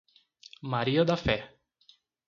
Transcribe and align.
Maria 0.63 1.05
da 1.07 1.15
Fé 1.27 1.39